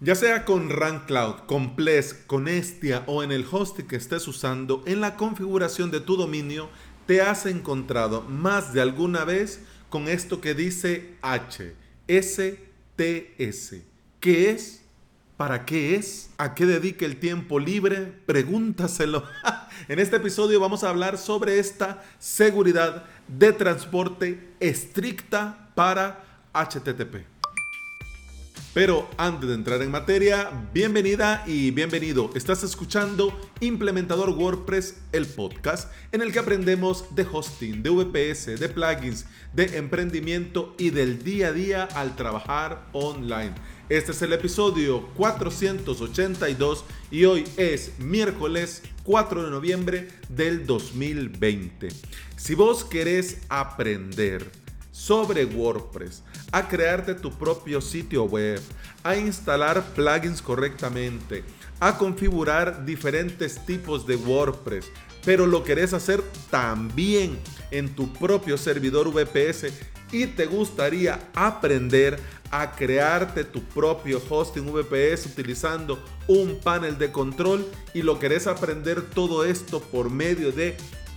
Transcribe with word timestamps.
Ya 0.00 0.14
sea 0.14 0.44
con 0.44 0.70
Run 0.70 1.00
Cloud, 1.08 1.40
con 1.46 1.74
Ples, 1.74 2.14
con 2.14 2.46
Estia 2.46 3.02
o 3.08 3.24
en 3.24 3.32
el 3.32 3.44
hosting 3.50 3.88
que 3.88 3.96
estés 3.96 4.28
usando, 4.28 4.84
en 4.86 5.00
la 5.00 5.16
configuración 5.16 5.90
de 5.90 5.98
tu 5.98 6.16
dominio 6.16 6.68
te 7.06 7.20
has 7.20 7.46
encontrado 7.46 8.22
más 8.22 8.72
de 8.72 8.80
alguna 8.80 9.24
vez 9.24 9.60
con 9.90 10.06
esto 10.06 10.40
que 10.40 10.54
dice 10.54 11.16
HSTS. 11.22 12.46
¿Qué 14.20 14.50
es? 14.50 14.82
¿Para 15.36 15.64
qué 15.64 15.96
es? 15.96 16.30
¿A 16.38 16.54
qué 16.54 16.64
dedica 16.64 17.04
el 17.04 17.16
tiempo 17.16 17.58
libre? 17.58 18.12
Pregúntaselo. 18.24 19.24
en 19.88 19.98
este 19.98 20.14
episodio 20.18 20.60
vamos 20.60 20.84
a 20.84 20.90
hablar 20.90 21.18
sobre 21.18 21.58
esta 21.58 22.04
seguridad 22.20 23.04
de 23.26 23.52
transporte 23.52 24.54
estricta 24.60 25.72
para 25.74 26.24
HTTP. 26.52 27.37
Pero 28.78 29.10
antes 29.16 29.48
de 29.48 29.56
entrar 29.56 29.82
en 29.82 29.90
materia, 29.90 30.50
bienvenida 30.72 31.42
y 31.48 31.72
bienvenido. 31.72 32.30
Estás 32.36 32.62
escuchando 32.62 33.36
Implementador 33.58 34.30
WordPress, 34.30 34.94
el 35.10 35.26
podcast 35.26 35.92
en 36.12 36.22
el 36.22 36.30
que 36.30 36.38
aprendemos 36.38 37.12
de 37.16 37.26
hosting, 37.28 37.82
de 37.82 37.90
VPS, 37.90 38.60
de 38.60 38.68
plugins, 38.68 39.26
de 39.52 39.78
emprendimiento 39.78 40.76
y 40.78 40.90
del 40.90 41.24
día 41.24 41.48
a 41.48 41.52
día 41.52 41.88
al 41.92 42.14
trabajar 42.14 42.86
online. 42.92 43.56
Este 43.88 44.12
es 44.12 44.22
el 44.22 44.32
episodio 44.32 45.08
482 45.16 46.84
y 47.10 47.24
hoy 47.24 47.42
es 47.56 47.98
miércoles 47.98 48.84
4 49.02 49.42
de 49.42 49.50
noviembre 49.50 50.08
del 50.28 50.66
2020. 50.68 51.88
Si 52.36 52.54
vos 52.54 52.84
querés 52.84 53.38
aprender, 53.48 54.48
sobre 54.98 55.44
WordPress, 55.44 56.24
a 56.52 56.68
crearte 56.68 57.14
tu 57.14 57.30
propio 57.30 57.80
sitio 57.80 58.24
web, 58.24 58.60
a 59.02 59.16
instalar 59.16 59.82
plugins 59.94 60.40
correctamente, 60.40 61.44
a 61.80 61.96
configurar 61.96 62.84
diferentes 62.84 63.64
tipos 63.66 64.06
de 64.06 64.16
WordPress, 64.16 64.90
pero 65.24 65.46
lo 65.46 65.62
querés 65.62 65.92
hacer 65.92 66.22
también 66.50 67.38
en 67.70 67.94
tu 67.94 68.12
propio 68.14 68.56
servidor 68.56 69.12
VPS 69.12 69.66
y 70.10 70.26
te 70.26 70.46
gustaría 70.46 71.20
aprender 71.34 72.18
a 72.50 72.72
crearte 72.72 73.44
tu 73.44 73.62
propio 73.62 74.22
hosting 74.28 74.72
VPS 74.72 75.26
utilizando 75.26 76.02
un 76.26 76.58
panel 76.60 76.96
de 76.96 77.12
control 77.12 77.66
y 77.92 78.02
lo 78.02 78.18
querés 78.18 78.46
aprender 78.46 79.02
todo 79.02 79.44
esto 79.44 79.80
por 79.80 80.10
medio 80.10 80.50
de 80.50 80.76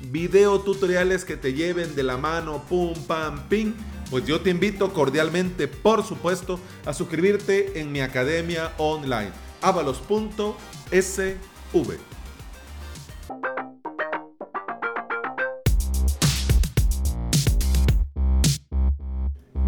video 0.09 0.59
tutoriales 0.59 1.23
que 1.23 1.37
te 1.37 1.53
lleven 1.53 1.95
de 1.95 2.03
la 2.03 2.17
mano, 2.17 2.63
pum, 2.67 2.93
pam, 3.07 3.47
ping, 3.47 3.73
pues 4.11 4.25
yo 4.25 4.41
te 4.41 4.49
invito 4.49 4.91
cordialmente, 4.91 5.69
por 5.69 6.03
supuesto, 6.03 6.59
a 6.85 6.91
suscribirte 6.91 7.79
en 7.79 7.93
mi 7.93 8.01
academia 8.01 8.73
online, 8.77 9.31
avalos.sv. 9.61 10.57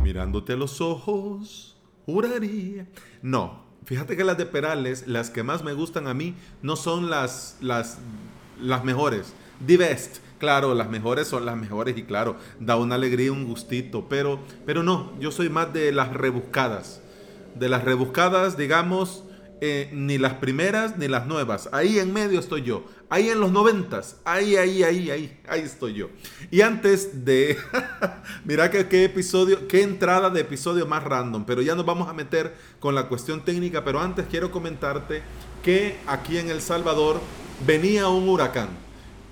Mirándote 0.04 0.52
a 0.52 0.58
los 0.58 0.82
ojos, 0.82 1.78
juraría. 2.06 2.86
No, 3.22 3.64
fíjate 3.86 4.18
que 4.18 4.26
las 4.26 4.38
de 4.38 4.46
Perales, 4.46 5.08
las 5.08 5.30
que 5.30 5.44
más 5.44 5.64
me 5.64 5.72
gustan 5.72 6.08
a 6.08 6.14
mí, 6.14 6.36
no 6.62 6.76
son 6.76 7.10
las, 7.10 7.56
las, 7.62 8.00
las 8.60 8.84
mejores 8.84 9.34
The 9.66 9.78
best. 9.78 10.18
Claro, 10.44 10.74
las 10.76 10.90
mejores 10.90 11.30
son 11.30 11.46
las 11.46 11.56
mejores 11.56 11.98
y 11.98 12.04
claro, 12.04 12.36
da 12.60 12.76
una 12.76 12.96
alegría, 12.96 13.32
un 13.32 13.46
gustito, 13.46 14.10
pero, 14.10 14.42
pero 14.66 14.84
no, 14.84 15.14
yo 15.18 15.32
soy 15.32 15.48
más 15.48 15.72
de 15.72 15.94
las 15.94 16.12
rebuscadas. 16.12 17.00
De 17.56 17.70
las 17.70 17.86
rebuscadas, 17.86 18.58
digamos, 18.58 19.24
eh, 19.62 19.90
ni 19.94 20.18
las 20.18 20.34
primeras 20.34 20.98
ni 20.98 21.08
las 21.08 21.28
nuevas. 21.28 21.70
Ahí 21.72 21.98
en 21.98 22.12
medio 22.12 22.42
estoy 22.42 22.64
yo. 22.64 22.84
Ahí 23.10 23.30
en 23.30 23.40
los 23.40 23.54
noventas. 23.54 24.18
Ahí, 24.26 24.58
ahí, 24.58 24.84
ahí, 24.84 25.10
ahí. 25.12 25.40
Ahí 25.48 25.62
estoy 25.62 25.94
yo. 25.94 26.10
Y 26.52 26.60
antes 26.60 27.24
de... 27.24 27.58
mira 28.44 28.70
que, 28.70 28.90
qué 28.90 29.06
episodio, 29.06 29.66
qué 29.70 29.82
entrada 29.82 30.30
de 30.30 30.42
episodio 30.42 30.86
más 30.86 31.06
random. 31.06 31.46
Pero 31.46 31.62
ya 31.62 31.74
nos 31.74 31.86
vamos 31.86 32.10
a 32.10 32.14
meter 32.14 32.54
con 32.82 32.96
la 32.96 33.08
cuestión 33.08 33.46
técnica. 33.46 33.86
Pero 33.86 34.02
antes 34.02 34.26
quiero 34.30 34.52
comentarte 34.52 35.24
que 35.64 35.96
aquí 36.06 36.38
en 36.38 36.50
El 36.50 36.60
Salvador 36.60 37.22
venía 37.66 38.10
un 38.10 38.28
huracán. 38.28 38.83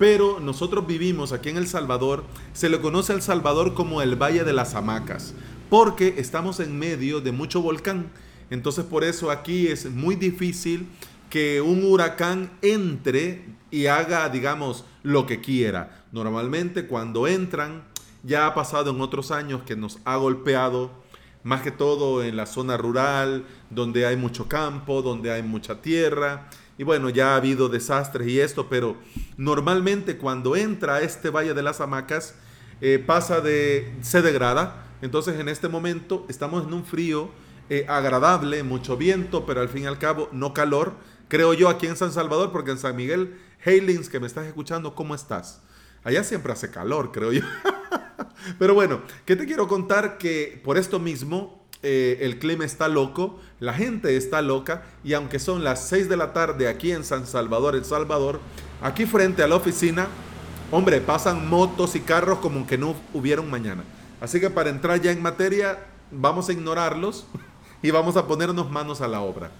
Pero 0.02 0.40
nosotros 0.40 0.84
vivimos 0.84 1.30
aquí 1.30 1.50
en 1.50 1.56
El 1.56 1.68
Salvador, 1.68 2.24
se 2.54 2.68
le 2.68 2.80
conoce 2.80 3.12
al 3.12 3.22
Salvador 3.22 3.74
como 3.74 4.02
el 4.02 4.20
Valle 4.20 4.42
de 4.42 4.52
las 4.52 4.74
Hamacas, 4.74 5.32
porque 5.70 6.16
estamos 6.18 6.58
en 6.58 6.76
medio 6.76 7.20
de 7.20 7.30
mucho 7.30 7.62
volcán. 7.62 8.10
Entonces 8.50 8.84
por 8.84 9.04
eso 9.04 9.30
aquí 9.30 9.68
es 9.68 9.88
muy 9.88 10.16
difícil 10.16 10.88
que 11.30 11.60
un 11.60 11.84
huracán 11.84 12.50
entre 12.62 13.44
y 13.70 13.86
haga, 13.86 14.28
digamos, 14.28 14.84
lo 15.04 15.24
que 15.24 15.40
quiera. 15.40 16.04
Normalmente 16.10 16.88
cuando 16.88 17.28
entran, 17.28 17.84
ya 18.24 18.48
ha 18.48 18.54
pasado 18.56 18.90
en 18.90 19.00
otros 19.00 19.30
años 19.30 19.62
que 19.62 19.76
nos 19.76 20.00
ha 20.04 20.16
golpeado, 20.16 20.90
más 21.44 21.62
que 21.62 21.70
todo 21.70 22.24
en 22.24 22.36
la 22.36 22.46
zona 22.46 22.76
rural, 22.76 23.44
donde 23.70 24.04
hay 24.04 24.16
mucho 24.16 24.48
campo, 24.48 25.00
donde 25.00 25.30
hay 25.30 25.44
mucha 25.44 25.80
tierra, 25.80 26.50
y 26.78 26.84
bueno, 26.84 27.10
ya 27.10 27.32
ha 27.32 27.36
habido 27.36 27.68
desastres 27.68 28.28
y 28.28 28.40
esto, 28.40 28.68
pero 28.68 28.96
normalmente 29.36 30.16
cuando 30.16 30.56
entra 30.56 31.02
este 31.02 31.30
Valle 31.30 31.54
de 31.54 31.62
las 31.62 31.80
Hamacas, 31.80 32.34
eh, 32.80 32.98
pasa 32.98 33.40
de, 33.40 33.92
se 34.02 34.22
degrada. 34.22 34.86
Entonces 35.02 35.38
en 35.38 35.48
este 35.48 35.68
momento 35.68 36.26
estamos 36.28 36.66
en 36.66 36.72
un 36.72 36.84
frío 36.84 37.30
eh, 37.70 37.86
agradable, 37.88 38.62
mucho 38.62 38.96
viento, 38.96 39.46
pero 39.46 39.60
al 39.60 39.68
fin 39.68 39.84
y 39.84 39.86
al 39.86 39.98
cabo 39.98 40.28
no 40.32 40.52
calor. 40.52 40.94
Creo 41.28 41.54
yo 41.54 41.68
aquí 41.68 41.86
en 41.86 41.96
San 41.96 42.12
Salvador, 42.12 42.52
porque 42.52 42.72
en 42.72 42.78
San 42.78 42.96
Miguel, 42.96 43.38
Hailings, 43.64 44.08
que 44.08 44.20
me 44.20 44.26
estás 44.26 44.46
escuchando, 44.46 44.94
¿cómo 44.94 45.14
estás? 45.14 45.62
Allá 46.04 46.24
siempre 46.24 46.52
hace 46.52 46.70
calor, 46.70 47.12
creo 47.12 47.32
yo. 47.32 47.42
pero 48.58 48.74
bueno, 48.74 49.00
¿qué 49.24 49.36
te 49.36 49.46
quiero 49.46 49.68
contar? 49.68 50.18
Que 50.18 50.60
por 50.64 50.76
esto 50.76 50.98
mismo 50.98 51.61
eh, 51.82 52.18
el 52.20 52.38
clima 52.38 52.64
está 52.64 52.88
loco, 52.88 53.40
la 53.58 53.74
gente 53.74 54.16
está 54.16 54.40
loca 54.40 54.84
y 55.02 55.14
aunque 55.14 55.38
son 55.38 55.64
las 55.64 55.88
6 55.88 56.08
de 56.08 56.16
la 56.16 56.32
tarde 56.32 56.68
aquí 56.68 56.92
en 56.92 57.04
San 57.04 57.26
Salvador, 57.26 57.74
El 57.74 57.84
Salvador, 57.84 58.40
aquí 58.80 59.04
frente 59.04 59.42
a 59.42 59.48
la 59.48 59.56
oficina, 59.56 60.06
hombre, 60.70 61.00
pasan 61.00 61.48
motos 61.48 61.96
y 61.96 62.00
carros 62.00 62.38
como 62.38 62.66
que 62.66 62.78
no 62.78 62.94
hubieron 63.12 63.50
mañana. 63.50 63.82
Así 64.20 64.38
que 64.38 64.48
para 64.48 64.70
entrar 64.70 65.00
ya 65.00 65.10
en 65.10 65.20
materia, 65.20 65.78
vamos 66.12 66.48
a 66.48 66.52
ignorarlos 66.52 67.26
y 67.82 67.90
vamos 67.90 68.16
a 68.16 68.28
ponernos 68.28 68.70
manos 68.70 69.00
a 69.00 69.08
la 69.08 69.20
obra. 69.20 69.50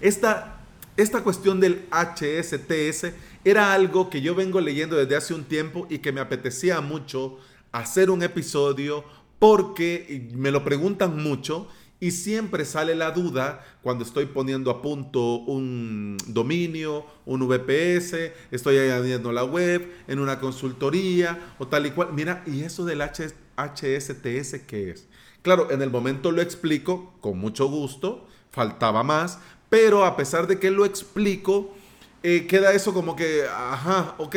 Esta, 0.00 0.60
esta 0.96 1.22
cuestión 1.22 1.60
del 1.60 1.86
HSTS 1.90 3.12
era 3.44 3.74
algo 3.74 4.08
que 4.08 4.22
yo 4.22 4.34
vengo 4.34 4.60
leyendo 4.60 4.96
desde 4.96 5.16
hace 5.16 5.34
un 5.34 5.44
tiempo 5.44 5.86
y 5.90 5.98
que 5.98 6.12
me 6.12 6.20
apetecía 6.20 6.80
mucho 6.80 7.38
hacer 7.72 8.10
un 8.10 8.22
episodio 8.22 9.04
porque 9.38 10.30
me 10.34 10.50
lo 10.50 10.64
preguntan 10.64 11.22
mucho 11.22 11.68
y 11.98 12.10
siempre 12.10 12.64
sale 12.64 12.94
la 12.94 13.10
duda 13.10 13.64
cuando 13.82 14.04
estoy 14.04 14.26
poniendo 14.26 14.70
a 14.70 14.82
punto 14.82 15.36
un 15.36 16.18
dominio, 16.26 17.06
un 17.24 17.46
VPS, 17.48 18.32
estoy 18.50 18.78
añadiendo 18.78 19.32
la 19.32 19.44
web, 19.44 19.90
en 20.06 20.18
una 20.18 20.38
consultoría 20.38 21.54
o 21.58 21.66
tal 21.66 21.86
y 21.86 21.90
cual. 21.90 22.12
Mira, 22.12 22.42
¿y 22.46 22.62
eso 22.62 22.84
del 22.84 23.00
HSTS 23.00 24.60
qué 24.66 24.90
es? 24.90 25.08
Claro, 25.40 25.70
en 25.70 25.80
el 25.80 25.90
momento 25.90 26.32
lo 26.32 26.42
explico 26.42 27.14
con 27.20 27.38
mucho 27.38 27.66
gusto, 27.68 28.26
faltaba 28.50 29.02
más, 29.02 29.38
pero 29.70 30.04
a 30.04 30.16
pesar 30.16 30.46
de 30.46 30.58
que 30.58 30.70
lo 30.70 30.84
explico, 30.84 31.74
eh, 32.22 32.46
queda 32.46 32.72
eso 32.72 32.92
como 32.92 33.16
que, 33.16 33.44
ajá, 33.48 34.16
ok, 34.18 34.36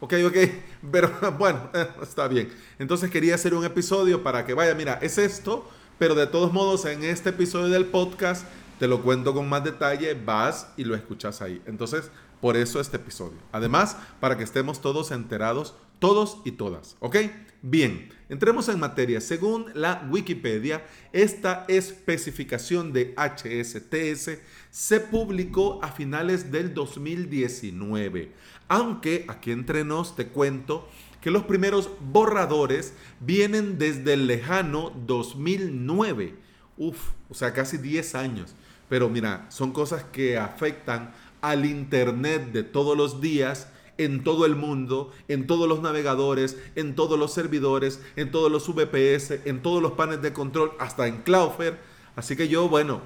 ok, 0.00 0.14
ok. 0.26 0.36
Pero 0.92 1.10
bueno, 1.38 1.70
está 2.02 2.28
bien. 2.28 2.50
Entonces 2.78 3.10
quería 3.10 3.34
hacer 3.34 3.54
un 3.54 3.64
episodio 3.64 4.22
para 4.22 4.44
que 4.44 4.54
vaya, 4.54 4.74
mira, 4.74 4.98
es 5.02 5.18
esto, 5.18 5.68
pero 5.98 6.14
de 6.14 6.28
todos 6.28 6.52
modos 6.52 6.84
en 6.84 7.02
este 7.02 7.30
episodio 7.30 7.68
del 7.68 7.86
podcast 7.86 8.46
te 8.78 8.86
lo 8.86 9.02
cuento 9.02 9.34
con 9.34 9.48
más 9.48 9.64
detalle, 9.64 10.14
vas 10.14 10.68
y 10.76 10.84
lo 10.84 10.94
escuchas 10.94 11.42
ahí. 11.42 11.60
Entonces, 11.66 12.10
por 12.40 12.56
eso 12.56 12.80
este 12.80 12.96
episodio. 12.96 13.38
Además, 13.50 13.96
para 14.20 14.36
que 14.36 14.44
estemos 14.44 14.80
todos 14.80 15.10
enterados, 15.10 15.74
todos 15.98 16.38
y 16.44 16.52
todas, 16.52 16.96
¿ok? 17.00 17.16
Bien, 17.62 18.08
entremos 18.28 18.68
en 18.68 18.78
materia. 18.78 19.20
Según 19.20 19.66
la 19.74 20.06
Wikipedia, 20.08 20.86
esta 21.12 21.64
especificación 21.66 22.92
de 22.92 23.16
HSTS 23.16 24.38
se 24.70 25.00
publicó 25.00 25.82
a 25.82 25.90
finales 25.90 26.52
del 26.52 26.72
2019. 26.72 28.30
Aunque 28.68 29.24
aquí 29.26 29.50
entre 29.50 29.84
nos 29.84 30.14
te 30.14 30.28
cuento 30.28 30.88
que 31.20 31.32
los 31.32 31.44
primeros 31.44 31.90
borradores 32.00 32.94
vienen 33.18 33.76
desde 33.76 34.12
el 34.12 34.28
lejano 34.28 34.92
2009. 35.06 36.36
Uf, 36.76 37.10
o 37.28 37.34
sea, 37.34 37.52
casi 37.52 37.76
10 37.76 38.14
años. 38.14 38.54
Pero 38.88 39.08
mira, 39.08 39.46
son 39.50 39.72
cosas 39.72 40.04
que 40.04 40.38
afectan 40.38 41.12
al 41.40 41.66
Internet 41.66 42.52
de 42.52 42.62
todos 42.62 42.96
los 42.96 43.20
días 43.20 43.66
en 43.98 44.24
todo 44.24 44.46
el 44.46 44.56
mundo, 44.56 45.12
en 45.28 45.46
todos 45.46 45.68
los 45.68 45.82
navegadores, 45.82 46.56
en 46.76 46.94
todos 46.94 47.18
los 47.18 47.34
servidores, 47.34 48.00
en 48.16 48.30
todos 48.30 48.50
los 48.50 48.66
VPS, 48.66 49.40
en 49.44 49.60
todos 49.60 49.82
los 49.82 49.92
paneles 49.92 50.22
de 50.22 50.32
control, 50.32 50.72
hasta 50.78 51.06
en 51.06 51.18
Cloudflare. 51.18 51.78
Así 52.16 52.36
que 52.36 52.48
yo, 52.48 52.68
bueno, 52.68 53.00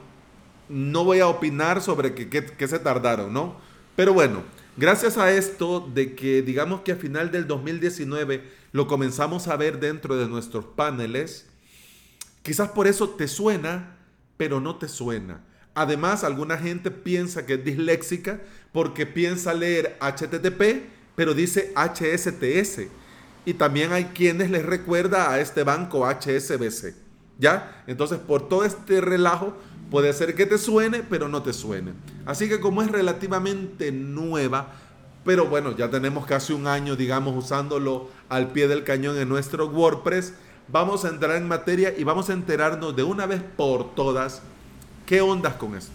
no 0.69 1.05
voy 1.05 1.21
a 1.21 1.27
opinar 1.27 1.83
sobre 1.83 2.15
qué 2.15 2.69
se 2.69 2.79
tardaron, 2.79 3.33
¿no? 3.33 3.57
Pero 3.97 4.15
bueno, 4.15 4.43
gracias 4.77 5.19
a 5.19 5.33
esto 5.33 5.87
de 5.93 6.15
que 6.15 6.43
digamos 6.43 6.81
que 6.81 6.93
a 6.93 6.97
final 6.97 7.31
del 7.31 7.47
2019 7.47 8.43
lo 8.73 8.87
comenzamos 8.87 9.49
a 9.49 9.57
ver 9.57 9.81
dentro 9.81 10.17
de 10.17 10.29
nuestros 10.29 10.65
paneles, 10.65 11.47
quizás 12.43 12.71
por 12.71 12.87
eso 12.87 13.11
te 13.11 13.29
suena, 13.29 13.99
pero 14.37 14.61
no 14.61 14.77
te 14.77 14.89
suena. 14.89 15.45
Además, 15.75 16.25
alguna 16.25 16.59
gente 16.59 16.91
piensa 16.91 17.47
que 17.47 17.55
es 17.55 17.65
disléxica 17.65 18.41
porque 18.73 19.07
piensa 19.07 19.55
leer 19.55 19.97
HTTP, 20.01 20.85
pero 21.15 21.35
dice 21.35 21.73
HSTS. 21.75 22.89
Y 23.45 23.55
también 23.55 23.93
hay 23.93 24.07
quienes 24.07 24.51
les 24.51 24.65
recuerda 24.65 25.31
a 25.31 25.41
este 25.41 25.65
banco 25.65 26.07
HSBC. 26.07 26.95
¿Ya? 27.39 27.83
Entonces, 27.87 28.19
por 28.19 28.49
todo 28.49 28.65
este 28.65 29.01
relajo, 29.01 29.57
puede 29.91 30.13
ser 30.13 30.35
que 30.35 30.47
te 30.47 30.59
suene, 30.59 31.03
pero 31.03 31.29
no 31.29 31.43
te 31.43 31.53
suene. 31.53 31.93
Así 32.27 32.49
que 32.49 32.61
como 32.61 32.83
es 32.83 32.91
relativamente 32.91 33.91
nueva, 33.93 34.73
pero 35.25 35.47
bueno, 35.47 35.77
ya 35.77 35.91
tenemos 35.91 36.27
casi 36.27 36.53
un 36.53 36.67
año, 36.67 36.97
digamos, 36.97 37.37
usándolo 37.37 38.11
al 38.29 38.53
pie 38.53 38.69
del 38.69 38.85
cañón 38.85 39.17
en 39.19 39.29
nuestro 39.29 39.69
WordPress, 39.69 40.35
vamos 40.69 41.05
a 41.05 41.09
entrar 41.09 41.37
en 41.37 41.49
materia 41.49 41.95
y 41.97 42.05
vamos 42.05 42.31
a 42.31 42.33
enterarnos 42.33 42.95
de 42.95 43.03
una 43.03 43.27
vez 43.27 43.43
por 43.57 43.95
todas 43.95 44.43
qué 45.07 45.21
ondas 45.21 45.55
con 45.55 45.75
esto. 45.77 45.93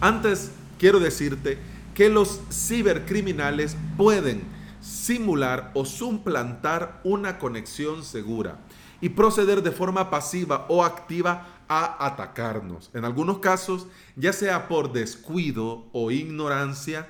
Antes, 0.00 0.50
quiero 0.78 1.00
decirte 1.00 1.58
que 1.94 2.08
los 2.08 2.40
cibercriminales 2.50 3.76
pueden 3.96 4.42
simular 4.80 5.70
o 5.74 5.84
suplantar 5.84 7.00
una 7.04 7.38
conexión 7.38 8.04
segura 8.04 8.58
y 9.00 9.10
proceder 9.10 9.62
de 9.62 9.70
forma 9.70 10.10
pasiva 10.10 10.66
o 10.68 10.84
activa 10.84 11.46
a 11.68 12.06
atacarnos. 12.06 12.90
En 12.92 13.04
algunos 13.04 13.38
casos, 13.38 13.86
ya 14.16 14.32
sea 14.32 14.68
por 14.68 14.92
descuido 14.92 15.86
o 15.92 16.10
ignorancia, 16.10 17.08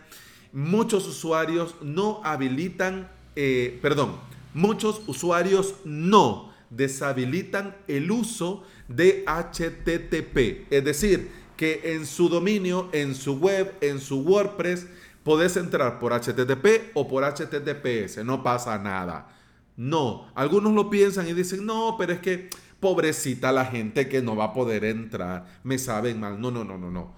muchos 0.53 1.07
usuarios 1.09 1.75
no 1.83 2.21
habilitan, 2.23 3.11
eh, 3.35 3.79
perdón, 3.83 4.17
muchos 4.55 5.03
usuarios 5.07 5.75
no 5.85 6.53
deshabilitan 6.71 7.77
el 7.89 8.11
uso 8.11 8.65
de 8.89 9.25
HTTP. 9.27 10.67
Es 10.71 10.85
decir, 10.85 11.31
que 11.57 11.95
en 11.95 12.07
su 12.07 12.29
dominio, 12.29 12.89
en 12.93 13.15
su 13.15 13.39
web, 13.39 13.75
en 13.81 14.01
su 14.01 14.21
WordPress, 14.21 14.87
podés 15.23 15.57
entrar 15.57 15.99
por 15.99 16.13
HTTP 16.13 16.91
o 16.95 17.09
por 17.09 17.25
HTTPS. 17.25 18.25
No 18.25 18.43
pasa 18.43 18.79
nada. 18.79 19.29
No, 19.77 20.29
algunos 20.35 20.73
lo 20.73 20.89
piensan 20.89 21.27
y 21.27 21.33
dicen, 21.33 21.67
no, 21.67 21.97
pero 21.99 22.13
es 22.13 22.21
que 22.21 22.49
pobrecita 22.79 23.51
la 23.51 23.65
gente 23.65 24.09
que 24.09 24.23
no 24.23 24.37
va 24.37 24.47
a 24.47 24.53
poder 24.53 24.85
entrar, 24.85 25.47
me 25.65 25.79
saben 25.79 26.21
mal. 26.21 26.41
No, 26.41 26.51
no, 26.51 26.65
no, 26.65 26.79
no, 26.79 26.91
no. 26.91 27.15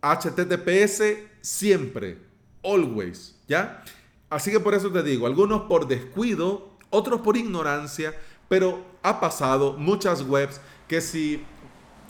HTTPS 0.00 1.02
siempre, 1.40 2.18
always, 2.64 3.36
¿ya? 3.46 3.84
Así 4.30 4.50
que 4.50 4.58
por 4.58 4.74
eso 4.74 4.90
te 4.90 5.02
digo, 5.02 5.26
algunos 5.26 5.62
por 5.62 5.86
descuido, 5.86 6.76
otros 6.90 7.20
por 7.20 7.36
ignorancia, 7.36 8.14
pero 8.48 8.84
ha 9.02 9.20
pasado 9.20 9.74
muchas 9.74 10.22
webs 10.22 10.60
que 10.92 11.00
si 11.00 11.42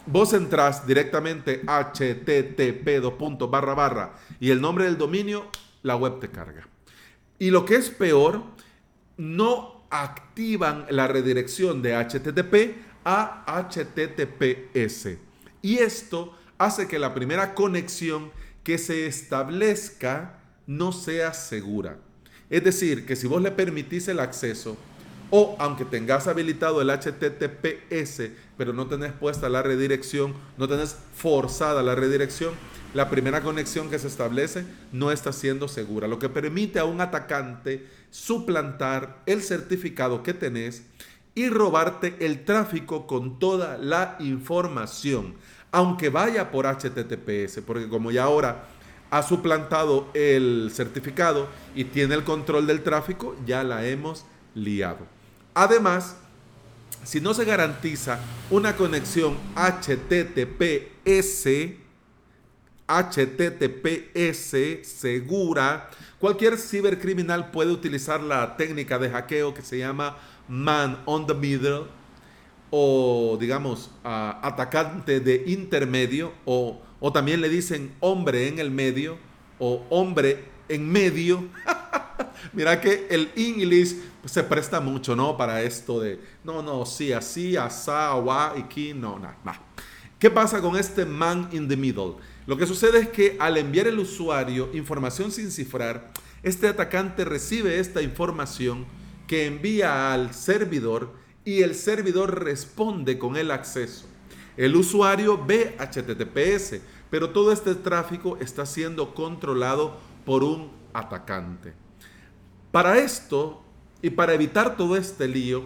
vos 0.05 0.33
entras 0.33 0.85
directamente 0.85 1.61
http 1.61 2.99
barra 3.49 3.73
barra 3.73 4.13
y 4.41 4.49
el 4.49 4.59
nombre 4.59 4.83
del 4.83 4.97
dominio, 4.97 5.49
la 5.83 5.95
web 5.95 6.19
te 6.19 6.27
carga. 6.27 6.67
Y 7.39 7.49
lo 7.49 7.63
que 7.63 7.77
es 7.77 7.89
peor, 7.89 8.43
no 9.15 9.85
activan 9.89 10.85
la 10.89 11.07
redirección 11.07 11.81
de 11.81 11.95
HTTP 11.95 12.75
a 13.05 13.45
HTTPS. 13.69 15.17
Y 15.61 15.77
esto 15.77 16.37
hace 16.57 16.85
que 16.85 16.99
la 16.99 17.13
primera 17.13 17.53
conexión 17.53 18.33
que 18.65 18.77
se 18.77 19.07
establezca 19.07 20.41
no 20.67 20.91
sea 20.91 21.33
segura. 21.33 21.99
Es 22.49 22.65
decir, 22.65 23.05
que 23.05 23.15
si 23.15 23.27
vos 23.27 23.41
le 23.41 23.51
permitís 23.51 24.09
el 24.09 24.19
acceso, 24.19 24.75
o 25.35 25.55
aunque 25.57 25.83
tengas 25.83 26.27
habilitado 26.27 26.79
el 26.79 26.91
HTTPS, 26.91 28.29
pero 28.55 28.71
no 28.71 28.85
tenés 28.85 29.13
puesta 29.13 29.49
la 29.49 29.63
redirección, 29.63 30.35
no 30.59 30.67
tenés 30.67 30.95
forzada 31.15 31.81
la 31.81 31.95
redirección, 31.95 32.53
la 32.93 33.09
primera 33.09 33.41
conexión 33.41 33.89
que 33.89 33.97
se 33.97 34.09
establece 34.09 34.63
no 34.91 35.11
está 35.11 35.33
siendo 35.33 35.67
segura, 35.67 36.07
lo 36.07 36.19
que 36.19 36.29
permite 36.29 36.77
a 36.77 36.85
un 36.85 37.01
atacante 37.01 37.87
suplantar 38.11 39.23
el 39.25 39.41
certificado 39.41 40.21
que 40.21 40.35
tenés 40.35 40.83
y 41.33 41.49
robarte 41.49 42.15
el 42.19 42.45
tráfico 42.45 43.07
con 43.07 43.39
toda 43.39 43.79
la 43.79 44.17
información, 44.19 45.33
aunque 45.71 46.09
vaya 46.09 46.51
por 46.51 46.67
HTTPS, 46.67 47.61
porque 47.65 47.89
como 47.89 48.11
ya 48.11 48.25
ahora 48.25 48.65
ha 49.09 49.23
suplantado 49.23 50.09
el 50.13 50.69
certificado 50.71 51.47
y 51.73 51.85
tiene 51.85 52.13
el 52.13 52.23
control 52.23 52.67
del 52.67 52.83
tráfico, 52.83 53.35
ya 53.47 53.63
la 53.63 53.83
hemos 53.87 54.27
liado. 54.53 55.22
Además, 55.53 56.15
si 57.03 57.19
no 57.21 57.33
se 57.33 57.45
garantiza 57.45 58.19
una 58.49 58.75
conexión 58.75 59.37
HTTPS, 59.55 61.47
HTTPS 62.87 64.55
segura, 64.87 65.89
cualquier 66.19 66.57
cibercriminal 66.57 67.51
puede 67.51 67.71
utilizar 67.71 68.21
la 68.21 68.57
técnica 68.57 68.99
de 68.99 69.09
hackeo 69.09 69.53
que 69.53 69.61
se 69.61 69.77
llama 69.77 70.17
man 70.47 71.01
on 71.05 71.27
the 71.27 71.33
middle 71.33 71.85
o 72.69 73.37
digamos 73.39 73.91
atacante 74.03 75.19
de 75.19 75.43
intermedio 75.47 76.33
o, 76.45 76.81
o 76.99 77.11
también 77.11 77.41
le 77.41 77.49
dicen 77.49 77.93
hombre 77.99 78.47
en 78.47 78.59
el 78.59 78.71
medio 78.71 79.17
o 79.59 79.85
hombre 79.89 80.45
en 80.69 80.91
medio. 80.91 81.47
Mira 82.51 82.81
que 82.81 83.07
el 83.09 83.31
inglés 83.35 83.97
se 84.25 84.43
presta 84.43 84.79
mucho, 84.79 85.15
¿no? 85.15 85.37
Para 85.37 85.61
esto 85.61 85.99
de, 85.99 86.19
no, 86.43 86.61
no, 86.61 86.85
sí, 86.85 87.13
así, 87.13 87.55
asá, 87.55 88.15
wa, 88.15 88.51
aquí, 88.51 88.93
no, 88.93 89.17
nada. 89.19 89.61
¿Qué 90.19 90.29
pasa 90.29 90.61
con 90.61 90.75
este 90.75 91.05
man 91.05 91.49
in 91.51 91.67
the 91.67 91.75
middle? 91.75 92.15
Lo 92.45 92.57
que 92.57 92.65
sucede 92.65 92.99
es 92.99 93.09
que 93.09 93.37
al 93.39 93.57
enviar 93.57 93.87
el 93.87 93.99
usuario 93.99 94.69
información 94.73 95.31
sin 95.31 95.51
cifrar, 95.51 96.11
este 96.43 96.67
atacante 96.67 97.25
recibe 97.25 97.79
esta 97.79 98.01
información 98.01 98.85
que 99.27 99.45
envía 99.45 100.13
al 100.13 100.33
servidor 100.33 101.13
y 101.45 101.61
el 101.61 101.75
servidor 101.75 102.43
responde 102.43 103.17
con 103.17 103.35
el 103.35 103.51
acceso. 103.51 104.05
El 104.55 104.75
usuario 104.75 105.43
ve 105.43 105.75
HTTPS, 105.79 106.81
pero 107.09 107.31
todo 107.31 107.51
este 107.51 107.75
tráfico 107.75 108.37
está 108.39 108.65
siendo 108.65 109.13
controlado 109.15 109.97
por 110.25 110.43
un 110.43 110.71
atacante. 110.93 111.73
Para 112.73 112.97
esto 112.97 113.61
y 114.01 114.09
para 114.09 114.33
evitar 114.33 114.75
todo 114.77 114.97
este 114.97 115.27
lío, 115.27 115.65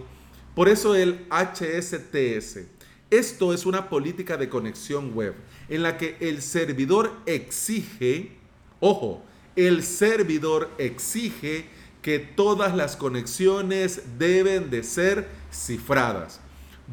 por 0.54 0.68
eso 0.68 0.94
el 0.94 1.26
HSTS. 1.30 2.66
Esto 3.08 3.54
es 3.54 3.64
una 3.64 3.88
política 3.88 4.36
de 4.36 4.50
conexión 4.50 5.14
web 5.14 5.34
en 5.70 5.82
la 5.82 5.96
que 5.96 6.18
el 6.20 6.42
servidor 6.42 7.10
exige, 7.24 8.32
ojo, 8.80 9.22
el 9.56 9.84
servidor 9.84 10.68
exige 10.76 11.70
que 12.02 12.18
todas 12.18 12.76
las 12.76 12.94
conexiones 12.94 14.02
deben 14.18 14.68
de 14.68 14.82
ser 14.82 15.28
cifradas. 15.50 16.40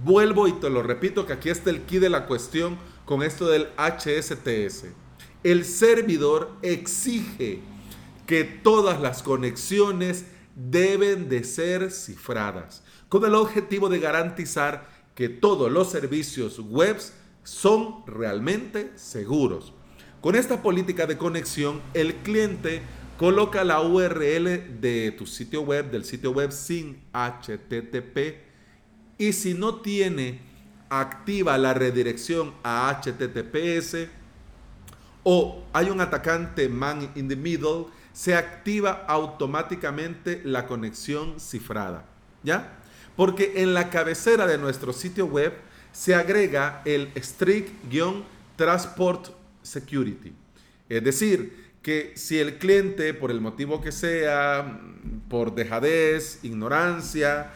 Vuelvo 0.01 0.47
y 0.47 0.53
te 0.53 0.69
lo 0.69 0.81
repito 0.81 1.25
que 1.25 1.33
aquí 1.33 1.49
está 1.49 1.71
el 1.71 1.81
key 1.81 1.99
de 1.99 2.09
la 2.09 2.25
cuestión 2.25 2.77
con 3.03 3.21
esto 3.21 3.49
del 3.49 3.67
HSTS. 3.75 4.85
El 5.43 5.65
servidor 5.65 6.53
exige 6.61 7.74
que 8.25 8.43
todas 8.43 9.01
las 9.01 9.23
conexiones 9.23 10.25
deben 10.55 11.29
de 11.29 11.43
ser 11.43 11.91
cifradas 11.91 12.83
con 13.09 13.25
el 13.25 13.35
objetivo 13.35 13.89
de 13.89 13.99
garantizar 13.99 14.89
que 15.13 15.29
todos 15.29 15.71
los 15.71 15.89
servicios 15.89 16.59
webs 16.59 17.13
son 17.43 18.05
realmente 18.07 18.91
seguros. 18.95 19.73
Con 20.21 20.35
esta 20.35 20.61
política 20.61 21.05
de 21.05 21.17
conexión, 21.17 21.81
el 21.93 22.15
cliente 22.15 22.81
coloca 23.17 23.63
la 23.63 23.81
URL 23.81 24.81
de 24.81 25.13
tu 25.17 25.25
sitio 25.25 25.61
web, 25.61 25.91
del 25.91 26.03
sitio 26.03 26.31
web 26.31 26.51
sin 26.51 27.03
HTTP, 27.13 28.43
y 29.17 29.33
si 29.33 29.53
no 29.53 29.75
tiene 29.75 30.41
activa 30.89 31.57
la 31.57 31.73
redirección 31.73 32.53
a 32.63 33.01
HTTPS 33.01 34.09
o 35.27 35.63
hay 35.73 35.89
un 35.89 36.01
atacante 36.01 36.69
man 36.69 37.11
in 37.15 37.27
the 37.27 37.35
middle, 37.35 37.87
se 38.13 38.35
activa 38.35 39.05
automáticamente 39.07 40.39
la 40.45 40.67
conexión 40.67 41.39
cifrada. 41.39 42.05
¿Ya? 42.43 42.77
Porque 43.15 43.53
en 43.57 43.73
la 43.73 43.89
cabecera 43.89 44.45
de 44.45 44.59
nuestro 44.59 44.93
sitio 44.93 45.25
web 45.25 45.53
se 45.91 46.13
agrega 46.13 46.83
el 46.85 47.11
strict-transport 47.15 49.29
security. 49.63 50.31
Es 50.87 51.03
decir, 51.03 51.71
que 51.81 52.13
si 52.15 52.37
el 52.37 52.59
cliente, 52.59 53.15
por 53.15 53.31
el 53.31 53.41
motivo 53.41 53.81
que 53.81 53.91
sea, 53.91 54.79
por 55.27 55.55
dejadez, 55.55 56.37
ignorancia, 56.43 57.49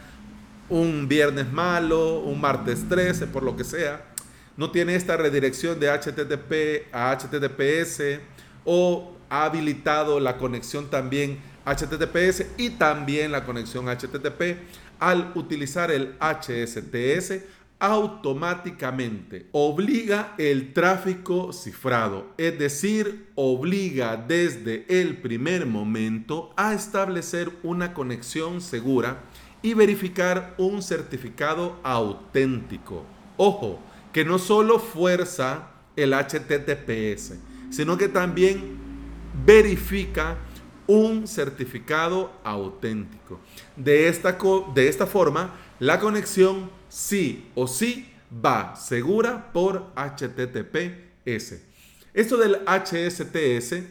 un 0.68 1.06
viernes 1.06 1.52
malo, 1.52 2.18
un 2.20 2.40
martes 2.40 2.88
13, 2.88 3.28
por 3.28 3.44
lo 3.44 3.56
que 3.56 3.64
sea, 3.64 4.09
no 4.56 4.70
tiene 4.70 4.94
esta 4.94 5.16
redirección 5.16 5.78
de 5.80 5.88
HTTP 5.88 6.94
a 6.94 7.16
HTTPS 7.16 8.20
o 8.64 9.16
ha 9.28 9.44
habilitado 9.44 10.20
la 10.20 10.36
conexión 10.36 10.90
también 10.90 11.38
HTTPS 11.64 12.46
y 12.58 12.70
también 12.70 13.32
la 13.32 13.44
conexión 13.44 13.86
HTTP 13.86 14.58
al 14.98 15.32
utilizar 15.34 15.90
el 15.90 16.16
HSTS 16.20 17.44
automáticamente 17.80 19.46
obliga 19.52 20.34
el 20.36 20.74
tráfico 20.74 21.52
cifrado, 21.54 22.26
es 22.36 22.58
decir, 22.58 23.28
obliga 23.34 24.16
desde 24.16 24.84
el 24.88 25.16
primer 25.16 25.64
momento 25.64 26.52
a 26.56 26.74
establecer 26.74 27.50
una 27.62 27.94
conexión 27.94 28.60
segura 28.60 29.22
y 29.62 29.72
verificar 29.72 30.54
un 30.58 30.82
certificado 30.82 31.80
auténtico. 31.82 33.06
Ojo, 33.38 33.80
que 34.12 34.24
no 34.24 34.38
solo 34.38 34.78
fuerza 34.78 35.70
el 35.96 36.12
HTTPS, 36.12 37.34
sino 37.70 37.96
que 37.96 38.08
también 38.08 38.78
verifica 39.44 40.38
un 40.86 41.28
certificado 41.28 42.32
auténtico. 42.42 43.40
De 43.76 44.08
esta, 44.08 44.36
de 44.74 44.88
esta 44.88 45.06
forma, 45.06 45.54
la 45.78 46.00
conexión 46.00 46.70
sí 46.88 47.48
o 47.54 47.66
sí 47.68 48.12
va 48.44 48.74
segura 48.76 49.52
por 49.52 49.92
HTTPS. 49.94 51.62
Esto 52.12 52.36
del 52.36 52.58
HSTS 52.66 53.84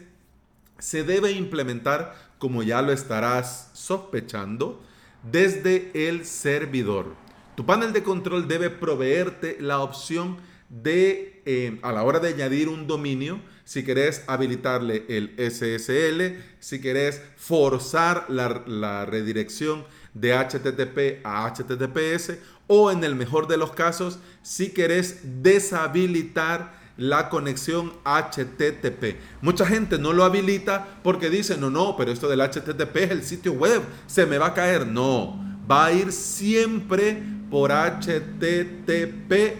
se 0.78 1.04
debe 1.04 1.30
implementar, 1.32 2.14
como 2.38 2.62
ya 2.62 2.82
lo 2.82 2.92
estarás 2.92 3.70
sospechando, 3.72 4.82
desde 5.22 5.90
el 5.94 6.24
servidor. 6.24 7.14
Tu 7.60 7.66
panel 7.66 7.92
de 7.92 8.02
control 8.02 8.48
debe 8.48 8.70
proveerte 8.70 9.58
la 9.60 9.80
opción 9.80 10.38
de, 10.70 11.42
eh, 11.44 11.78
a 11.82 11.92
la 11.92 12.04
hora 12.04 12.18
de 12.18 12.28
añadir 12.28 12.70
un 12.70 12.86
dominio, 12.86 13.38
si 13.64 13.84
querés 13.84 14.24
habilitarle 14.28 15.04
el 15.10 15.34
SSL, 15.36 16.42
si 16.58 16.80
querés 16.80 17.20
forzar 17.36 18.24
la, 18.30 18.64
la 18.66 19.04
redirección 19.04 19.84
de 20.14 20.32
HTTP 20.32 21.20
a 21.22 21.52
HTTPS 21.52 22.38
o 22.66 22.90
en 22.90 23.04
el 23.04 23.14
mejor 23.14 23.46
de 23.46 23.58
los 23.58 23.72
casos, 23.72 24.20
si 24.40 24.70
querés 24.70 25.42
deshabilitar 25.42 26.80
la 26.96 27.28
conexión 27.28 27.92
HTTP. 28.06 29.16
Mucha 29.42 29.66
gente 29.66 29.98
no 29.98 30.14
lo 30.14 30.24
habilita 30.24 30.98
porque 31.02 31.28
dice, 31.28 31.58
no, 31.58 31.68
no, 31.68 31.94
pero 31.94 32.10
esto 32.10 32.26
del 32.26 32.40
HTTP 32.40 32.96
es 32.96 33.10
el 33.10 33.22
sitio 33.22 33.52
web, 33.52 33.82
se 34.06 34.24
me 34.24 34.38
va 34.38 34.46
a 34.46 34.54
caer. 34.54 34.86
No, 34.86 35.38
va 35.70 35.84
a 35.84 35.92
ir 35.92 36.10
siempre 36.10 37.39
por 37.50 37.72
HTTPS. 37.72 39.50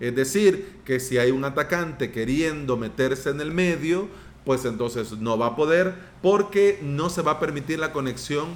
Es 0.00 0.16
decir, 0.16 0.80
que 0.84 0.98
si 0.98 1.18
hay 1.18 1.30
un 1.30 1.44
atacante 1.44 2.10
queriendo 2.10 2.76
meterse 2.76 3.30
en 3.30 3.40
el 3.40 3.52
medio, 3.52 4.08
pues 4.44 4.64
entonces 4.64 5.12
no 5.12 5.38
va 5.38 5.46
a 5.46 5.56
poder 5.56 5.94
porque 6.20 6.80
no 6.82 7.08
se 7.08 7.22
va 7.22 7.30
a 7.32 7.40
permitir 7.40 7.78
la 7.78 7.92
conexión 7.92 8.48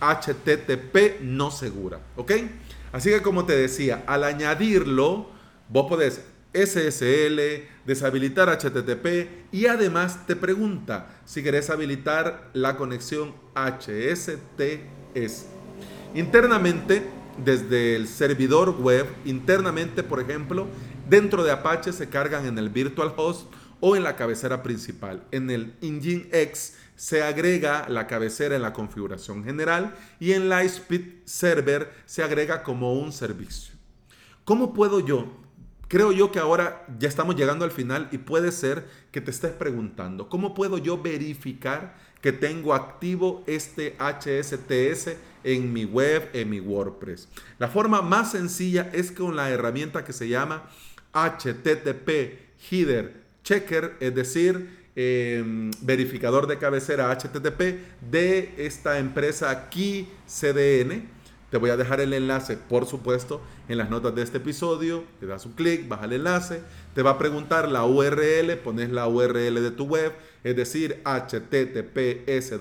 HTTP 0.00 1.22
no 1.22 1.50
segura. 1.50 2.00
¿Ok? 2.16 2.32
Así 2.92 3.10
que 3.10 3.22
como 3.22 3.46
te 3.46 3.56
decía, 3.56 4.04
al 4.06 4.24
añadirlo, 4.24 5.30
vos 5.68 5.86
podés 5.88 6.22
SSL, 6.52 7.40
deshabilitar 7.84 8.48
HTTP 8.48 9.52
y 9.52 9.66
además 9.66 10.26
te 10.26 10.36
pregunta 10.36 11.08
si 11.24 11.42
querés 11.42 11.70
habilitar 11.70 12.50
la 12.52 12.76
conexión 12.76 13.34
HSTS. 13.54 15.53
Internamente, 16.14 17.10
desde 17.44 17.96
el 17.96 18.06
servidor 18.06 18.76
web, 18.80 19.08
internamente, 19.24 20.04
por 20.04 20.20
ejemplo, 20.20 20.68
dentro 21.08 21.42
de 21.42 21.50
Apache 21.50 21.92
se 21.92 22.08
cargan 22.08 22.46
en 22.46 22.56
el 22.56 22.68
virtual 22.68 23.12
host 23.16 23.52
o 23.80 23.96
en 23.96 24.04
la 24.04 24.14
cabecera 24.14 24.62
principal. 24.62 25.24
En 25.32 25.50
el 25.50 25.74
Nginx 25.82 26.76
se 26.94 27.24
agrega 27.24 27.88
la 27.88 28.06
cabecera 28.06 28.54
en 28.54 28.62
la 28.62 28.72
configuración 28.72 29.42
general 29.42 29.96
y 30.20 30.32
en 30.32 30.48
Lightspeed 30.48 31.24
Server 31.24 31.92
se 32.06 32.22
agrega 32.22 32.62
como 32.62 32.94
un 32.94 33.10
servicio. 33.10 33.74
¿Cómo 34.44 34.72
puedo 34.72 35.00
yo? 35.00 35.42
Creo 35.88 36.12
yo 36.12 36.30
que 36.30 36.38
ahora 36.38 36.86
ya 36.96 37.08
estamos 37.08 37.34
llegando 37.34 37.64
al 37.64 37.72
final 37.72 38.08
y 38.12 38.18
puede 38.18 38.52
ser 38.52 38.88
que 39.10 39.20
te 39.20 39.32
estés 39.32 39.52
preguntando, 39.52 40.28
¿cómo 40.28 40.54
puedo 40.54 40.78
yo 40.78 41.02
verificar 41.02 41.96
que 42.24 42.32
tengo 42.32 42.72
activo 42.72 43.44
este 43.46 43.96
HSTS 43.98 45.16
en 45.44 45.70
mi 45.70 45.84
web, 45.84 46.30
en 46.32 46.48
mi 46.48 46.58
WordPress? 46.58 47.28
La 47.58 47.68
forma 47.68 48.00
más 48.00 48.32
sencilla 48.32 48.88
es 48.94 49.12
con 49.12 49.36
la 49.36 49.50
herramienta 49.50 50.06
que 50.06 50.14
se 50.14 50.26
llama 50.26 50.62
HTTP 51.12 52.38
Header 52.70 53.24
Checker, 53.42 53.98
es 54.00 54.14
decir, 54.14 54.84
Em, 54.96 55.72
verificador 55.80 56.46
de 56.46 56.56
cabecera 56.56 57.10
HTTP 57.10 57.80
de 58.00 58.54
esta 58.58 59.00
empresa 59.00 59.68
Key 59.68 60.08
CDN. 60.24 61.08
Te 61.54 61.58
voy 61.58 61.70
a 61.70 61.76
dejar 61.76 62.00
el 62.00 62.12
enlace, 62.12 62.56
por 62.56 62.84
supuesto, 62.84 63.40
en 63.68 63.78
las 63.78 63.88
notas 63.88 64.12
de 64.16 64.22
este 64.22 64.38
episodio. 64.38 65.04
Te 65.20 65.26
das 65.26 65.46
un 65.46 65.52
clic, 65.52 65.86
baja 65.86 66.06
el 66.06 66.14
enlace. 66.14 66.62
Te 66.96 67.02
va 67.02 67.10
a 67.10 67.18
preguntar 67.18 67.70
la 67.70 67.84
URL, 67.84 68.56
pones 68.56 68.90
la 68.90 69.06
URL 69.06 69.62
de 69.62 69.70
tu 69.70 69.84
web, 69.84 70.12
es 70.42 70.56
decir, 70.56 71.00
https 71.04 72.58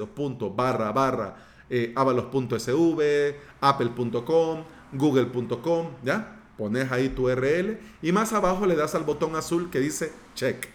barra 0.55 0.91
barra 0.91 1.38
eh, 1.71 1.91
avalos.sv, 1.95 3.35
apple.com, 3.62 4.63
google.com, 4.91 5.88
¿ya? 6.03 6.39
Pones 6.55 6.91
ahí 6.91 7.09
tu 7.09 7.23
URL 7.23 7.79
y 8.00 8.12
más 8.12 8.31
abajo 8.31 8.67
le 8.67 8.75
das 8.75 8.93
al 8.93 9.05
botón 9.05 9.35
azul 9.35 9.71
que 9.71 9.79
dice 9.79 10.13
check. 10.35 10.67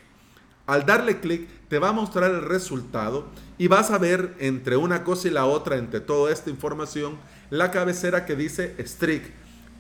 Al 0.66 0.84
darle 0.84 1.20
clic 1.20 1.48
te 1.68 1.78
va 1.78 1.90
a 1.90 1.92
mostrar 1.92 2.30
el 2.32 2.42
resultado 2.42 3.26
y 3.58 3.68
vas 3.68 3.90
a 3.90 3.98
ver 3.98 4.34
entre 4.38 4.76
una 4.76 5.04
cosa 5.04 5.28
y 5.28 5.30
la 5.30 5.46
otra, 5.46 5.76
entre 5.76 6.00
toda 6.00 6.32
esta 6.32 6.50
información, 6.50 7.16
la 7.50 7.70
cabecera 7.70 8.24
que 8.24 8.36
dice 8.36 8.74
Strict 8.78 9.30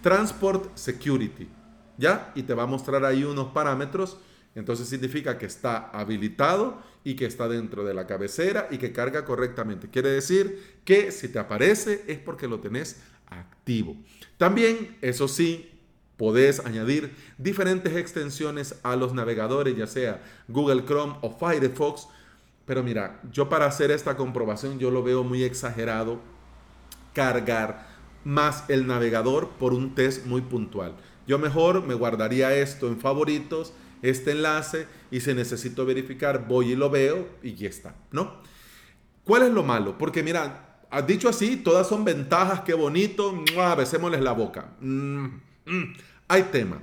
Transport 0.02 0.76
Security. 0.76 1.48
¿Ya? 1.96 2.32
Y 2.34 2.44
te 2.44 2.54
va 2.54 2.62
a 2.62 2.66
mostrar 2.66 3.04
ahí 3.04 3.24
unos 3.24 3.48
parámetros. 3.48 4.18
Entonces 4.54 4.88
significa 4.88 5.38
que 5.38 5.46
está 5.46 5.90
habilitado 5.90 6.82
y 7.04 7.14
que 7.14 7.26
está 7.26 7.48
dentro 7.48 7.84
de 7.84 7.94
la 7.94 8.06
cabecera 8.06 8.68
y 8.70 8.78
que 8.78 8.92
carga 8.92 9.24
correctamente. 9.24 9.88
Quiere 9.88 10.10
decir 10.10 10.80
que 10.84 11.12
si 11.12 11.28
te 11.28 11.38
aparece 11.38 12.04
es 12.06 12.18
porque 12.18 12.48
lo 12.48 12.60
tenés 12.60 13.00
activo. 13.26 13.96
También, 14.36 14.96
eso 15.00 15.28
sí, 15.28 15.78
Podés 16.18 16.58
añadir 16.66 17.14
diferentes 17.38 17.94
extensiones 17.94 18.74
a 18.82 18.96
los 18.96 19.14
navegadores, 19.14 19.76
ya 19.76 19.86
sea 19.86 20.20
Google 20.48 20.84
Chrome 20.84 21.14
o 21.20 21.30
Firefox. 21.30 22.08
Pero 22.66 22.82
mira, 22.82 23.20
yo 23.30 23.48
para 23.48 23.66
hacer 23.66 23.92
esta 23.92 24.16
comprobación 24.16 24.80
yo 24.80 24.90
lo 24.90 25.04
veo 25.04 25.22
muy 25.22 25.44
exagerado 25.44 26.20
cargar 27.12 27.86
más 28.24 28.64
el 28.68 28.86
navegador 28.86 29.50
por 29.58 29.72
un 29.72 29.94
test 29.94 30.26
muy 30.26 30.42
puntual. 30.42 30.96
Yo 31.26 31.38
mejor 31.38 31.86
me 31.86 31.94
guardaría 31.94 32.54
esto 32.54 32.88
en 32.88 32.98
favoritos, 32.98 33.72
este 34.02 34.32
enlace, 34.32 34.86
y 35.10 35.20
si 35.20 35.34
necesito 35.34 35.84
verificar, 35.84 36.46
voy 36.46 36.72
y 36.72 36.76
lo 36.76 36.90
veo 36.90 37.28
y 37.42 37.54
ya 37.54 37.68
está, 37.68 37.94
¿no? 38.12 38.40
¿Cuál 39.24 39.42
es 39.42 39.50
lo 39.50 39.62
malo? 39.62 39.98
Porque 39.98 40.22
mira, 40.22 40.80
dicho 41.06 41.28
así, 41.28 41.56
todas 41.56 41.86
son 41.86 42.04
ventajas, 42.04 42.62
qué 42.62 42.74
bonito, 42.74 43.34
besémosles 43.76 44.22
la 44.22 44.32
boca. 44.32 44.72
Mm, 44.80 45.26
mm. 45.66 45.96
Hay 46.28 46.44
tema. 46.44 46.82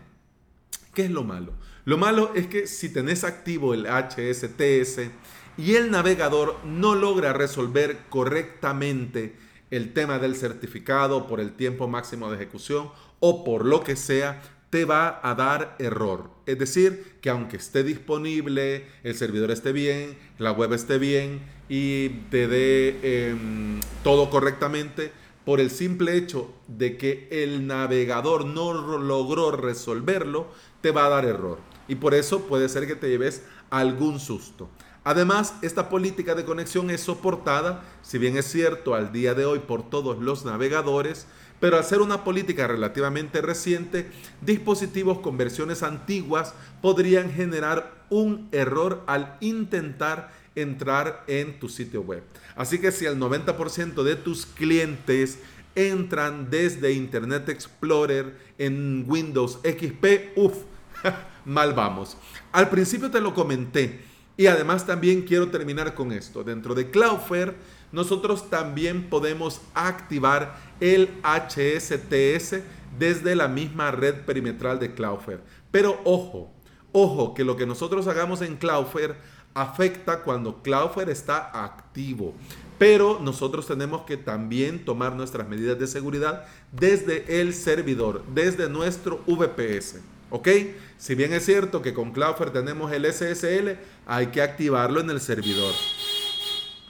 ¿Qué 0.94 1.05
es 1.05 1.12
lo 1.12 1.24
malo? 1.24 1.53
Lo 1.86 1.98
malo 1.98 2.32
es 2.36 2.48
que 2.48 2.67
si 2.67 2.89
tenés 2.89 3.24
activo 3.24 3.74
el 3.74 3.86
HSTS 3.86 5.10
y 5.58 5.75
el 5.75 5.91
navegador 5.91 6.58
no 6.65 6.96
logra 6.96 7.34
resolver 7.34 7.98
correctamente 8.10 9.36
el 9.75 9.94
tema 9.94 10.20
del 10.20 10.36
certificado 10.36 11.27
por 11.27 11.39
el 11.39 11.53
tiempo 11.53 11.88
máximo 11.88 12.29
de 12.29 12.36
ejecución 12.36 12.89
o 13.20 13.44
por 13.44 13.65
lo 13.65 13.84
que 13.84 13.96
sea, 13.96 14.41
te 14.70 14.86
va 14.86 15.20
a 15.24 15.36
dar 15.36 15.75
error. 15.79 16.29
Es 16.46 16.60
decir, 16.60 17.17
que 17.22 17.29
aunque 17.29 17.58
esté 17.58 17.84
disponible, 17.84 18.86
el 19.03 19.15
servidor 19.15 19.51
esté 19.51 19.72
bien, 19.72 20.17
la 20.38 20.51
web 20.51 20.74
esté 20.74 20.98
bien 20.98 21.41
y 21.70 22.10
te 22.29 22.48
dé 22.48 23.29
em, 23.29 23.79
todo 24.03 24.29
correctamente, 24.29 25.12
por 25.46 25.60
el 25.60 25.70
simple 25.70 26.17
hecho 26.17 26.51
de 26.67 26.98
que 26.98 27.27
el 27.32 27.67
navegador 27.67 28.46
no 28.46 28.74
logró 28.98 29.51
resolverlo, 29.51 30.48
te 30.82 30.91
va 30.91 31.05
a 31.05 31.10
dar 31.10 31.25
error. 31.25 31.60
Y 31.88 31.96
por 31.96 32.13
eso 32.13 32.41
puede 32.41 32.67
ser 32.67 32.88
que 32.88 32.96
te 32.96 33.10
lleves 33.10 33.44
algún 33.70 34.20
susto. 34.20 34.70
Además, 35.05 35.53
esta 35.62 35.88
política 35.88 36.33
de 36.33 36.45
conexión 36.45 36.89
es 36.89 37.00
soportada, 37.01 37.83
si 38.01 38.17
bien 38.17 38.38
es 38.38 38.45
cierto, 38.45 38.95
al 38.95 39.12
día 39.12 39.35
de 39.35 39.45
hoy 39.45 39.59
por 39.59 39.88
todos 39.88 40.17
los 40.17 40.45
navegadores, 40.45 41.27
pero 41.59 41.77
al 41.77 41.85
ser 41.85 42.01
una 42.01 42.24
política 42.24 42.65
relativamente 42.65 43.39
reciente, 43.41 44.09
dispositivos 44.41 45.19
con 45.19 45.38
versiones 45.38 45.83
antiguas 45.83 46.55
podrían 46.81 47.31
generar 47.31 47.93
un 48.09 48.50
error 48.51 49.03
al 49.05 49.38
intentar 49.41 50.31
entrar 50.55 51.24
en 51.27 51.59
tu 51.59 51.69
sitio 51.69 52.01
web. 52.01 52.24
Así 52.55 52.79
que 52.79 52.91
si 52.91 53.05
el 53.05 53.19
90% 53.19 54.01
de 54.01 54.15
tus 54.15 54.47
clientes 54.47 55.38
entran 55.75 56.50
desde 56.50 56.93
Internet 56.93 57.47
Explorer 57.50 58.35
en 58.57 59.05
Windows 59.07 59.59
XP, 59.62 60.35
uff, 60.35 60.55
mal 61.45 61.74
vamos. 61.75 62.17
Al 62.51 62.71
principio 62.71 63.12
te 63.12 63.21
lo 63.21 63.35
comenté 63.35 64.14
y 64.37 64.47
además 64.47 64.85
también 64.85 65.21
quiero 65.21 65.49
terminar 65.49 65.93
con 65.95 66.11
esto. 66.11 66.43
Dentro 66.43 66.75
de 66.75 66.89
Cloudflare 66.89 67.55
nosotros 67.91 68.49
también 68.49 69.09
podemos 69.09 69.61
activar 69.73 70.57
el 70.79 71.09
HSTS 71.23 72.61
desde 72.99 73.35
la 73.35 73.47
misma 73.47 73.91
red 73.91 74.25
perimetral 74.25 74.79
de 74.79 74.93
Cloudflare. 74.93 75.41
Pero 75.71 75.99
ojo, 76.03 76.51
ojo 76.91 77.33
que 77.33 77.45
lo 77.45 77.55
que 77.55 77.65
nosotros 77.65 78.07
hagamos 78.07 78.41
en 78.41 78.57
Cloudflare 78.57 79.15
afecta 79.53 80.23
cuando 80.23 80.61
Cloudflare 80.61 81.11
está 81.11 81.63
activo. 81.63 82.33
Pero 82.77 83.19
nosotros 83.21 83.65
tenemos 83.65 84.01
que 84.01 84.17
también 84.17 84.83
tomar 84.83 85.15
nuestras 85.15 85.47
medidas 85.47 85.79
de 85.79 85.87
seguridad 85.87 86.45
desde 86.73 87.39
el 87.39 87.53
servidor, 87.53 88.23
desde 88.33 88.69
nuestro 88.69 89.21
VPS. 89.25 90.01
¿Ok? 90.29 90.50
Si 90.98 91.15
bien 91.15 91.34
es 91.34 91.46
cierto 91.46 91.82
que 91.82 91.94
con 91.94 92.12
Cloudflare 92.12 92.51
tenemos 92.51 92.91
el 92.91 93.05
SSL, 93.05 93.77
hay 94.05 94.27
que 94.27 94.41
activarlo 94.41 95.00
en 95.00 95.10
el 95.10 95.22
servidor. 95.22 95.74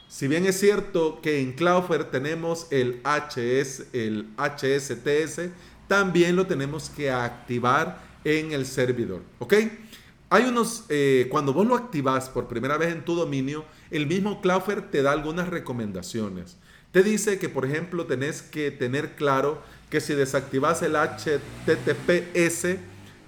Si 0.07 0.27
bien 0.27 0.45
es 0.45 0.59
cierto 0.59 1.19
que 1.21 1.41
en 1.41 1.53
Cloudflare 1.53 2.05
tenemos 2.05 2.67
el, 2.71 3.01
HS, 3.03 3.87
el 3.93 4.27
HSTS, 4.37 5.49
también 5.87 6.35
lo 6.35 6.47
tenemos 6.47 6.89
que 6.89 7.11
activar 7.11 7.99
en 8.23 8.53
el 8.53 8.65
servidor. 8.65 9.21
¿Ok? 9.39 9.55
Hay 10.29 10.43
unos, 10.45 10.85
eh, 10.89 11.27
cuando 11.29 11.53
vos 11.53 11.67
lo 11.67 11.75
activas 11.75 12.29
por 12.29 12.47
primera 12.47 12.77
vez 12.77 12.93
en 12.93 13.05
tu 13.05 13.15
dominio, 13.15 13.65
el 13.91 14.07
mismo 14.07 14.41
Cloudflare 14.41 14.81
te 14.83 15.01
da 15.01 15.11
algunas 15.11 15.49
recomendaciones. 15.49 16.57
Te 16.91 17.03
dice 17.03 17.37
que, 17.37 17.49
por 17.49 17.65
ejemplo, 17.65 18.05
tenés 18.05 18.41
que 18.41 18.71
tener 18.71 19.15
claro 19.15 19.61
que 19.89 19.99
si 19.99 20.13
desactivas 20.13 20.81
el 20.81 20.95
HTTPS, 20.95 22.77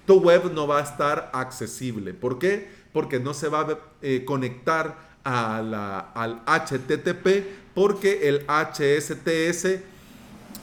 tu 0.08 0.20
web 0.20 0.50
no 0.54 0.66
va 0.66 0.78
a 0.78 0.82
estar 0.82 1.30
accesible. 1.34 2.14
¿Por 2.14 2.38
qué? 2.38 2.66
Porque 2.94 3.20
no 3.20 3.34
se 3.34 3.48
va 3.48 3.60
a 3.60 3.78
eh, 4.00 4.24
conectar 4.24 4.96
al 5.22 6.40
HTTP 6.46 7.74
porque 7.74 8.26
el 8.26 8.46
HSTS 8.48 9.80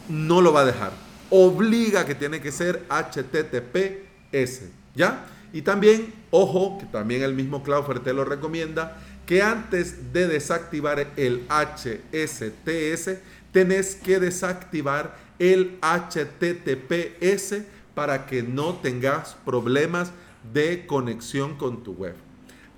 no 0.09 0.41
lo 0.41 0.51
va 0.51 0.61
a 0.61 0.65
dejar. 0.65 0.93
Obliga 1.29 2.07
que 2.07 2.15
tiene 2.15 2.41
que 2.41 2.51
ser 2.51 2.87
HTTPS. 2.89 4.63
¿Ya? 4.95 5.27
Y 5.53 5.61
también, 5.61 6.11
ojo, 6.31 6.79
que 6.79 6.87
también 6.87 7.21
el 7.21 7.35
mismo 7.35 7.61
Cloudflare 7.61 7.99
te 7.99 8.13
lo 8.13 8.25
recomienda, 8.25 8.97
que 9.27 9.43
antes 9.43 10.11
de 10.11 10.27
desactivar 10.27 11.13
el 11.17 11.45
HSTS, 11.49 13.19
tenés 13.51 13.93
que 13.93 14.19
desactivar 14.19 15.15
el 15.37 15.77
HTTPS 15.81 17.74
para 17.95 18.27
que 18.27 18.43
no 18.43 18.75
tengas 18.75 19.35
problemas 19.45 20.11
de 20.53 20.85
conexión 20.85 21.55
con 21.55 21.83
tu 21.83 21.93
web. 21.93 22.15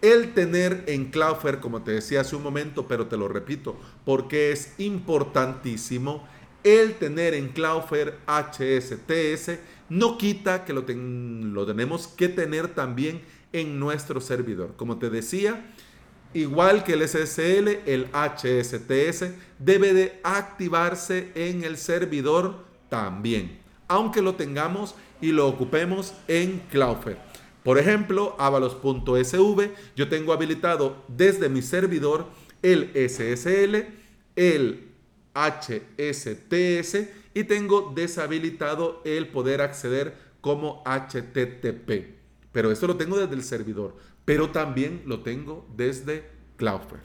El 0.01 0.33
tener 0.33 0.83
en 0.87 1.05
Cloudflare, 1.05 1.59
como 1.59 1.81
te 1.81 1.91
decía 1.91 2.21
hace 2.21 2.35
un 2.35 2.43
momento, 2.43 2.87
pero 2.87 3.07
te 3.07 3.17
lo 3.17 3.27
repito, 3.27 3.75
porque 4.05 4.51
es 4.51 4.73
importantísimo, 4.77 6.25
el 6.63 6.93
tener 6.95 7.33
en 7.33 7.49
Cloudflare 7.49 8.15
HSTS 8.27 9.59
no 9.89 10.17
quita 10.17 10.65
que 10.65 10.73
lo, 10.73 10.85
lo 10.87 11.65
tenemos 11.65 12.07
que 12.07 12.27
tener 12.27 12.67
también 12.69 13.21
en 13.53 13.79
nuestro 13.79 14.21
servidor. 14.21 14.75
Como 14.75 14.97
te 14.97 15.09
decía, 15.09 15.73
igual 16.33 16.83
que 16.83 16.93
el 16.93 17.07
SSL, 17.07 17.79
el 17.85 18.07
HSTS 18.13 19.31
debe 19.59 19.93
de 19.93 20.19
activarse 20.23 21.31
en 21.35 21.63
el 21.63 21.77
servidor 21.77 22.65
también, 22.89 23.59
aunque 23.87 24.21
lo 24.21 24.35
tengamos 24.35 24.95
y 25.21 25.31
lo 25.31 25.47
ocupemos 25.47 26.13
en 26.27 26.59
Cloudflare. 26.71 27.17
Por 27.63 27.77
ejemplo, 27.77 28.35
avalos.sv, 28.39 29.71
yo 29.95 30.07
tengo 30.07 30.33
habilitado 30.33 31.03
desde 31.07 31.49
mi 31.49 31.61
servidor 31.61 32.27
el 32.61 32.91
SSL, 32.93 33.87
el 34.35 34.87
HSTS 35.33 37.09
y 37.33 37.43
tengo 37.43 37.91
deshabilitado 37.95 39.01
el 39.05 39.27
poder 39.27 39.61
acceder 39.61 40.15
como 40.41 40.83
HTTP. 40.85 42.15
Pero 42.51 42.71
esto 42.71 42.87
lo 42.87 42.95
tengo 42.95 43.17
desde 43.17 43.35
el 43.35 43.43
servidor, 43.43 43.95
pero 44.25 44.49
también 44.49 45.03
lo 45.05 45.19
tengo 45.19 45.67
desde 45.75 46.29
Cloudflare. 46.55 47.03